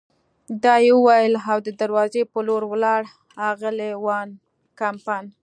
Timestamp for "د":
1.65-1.69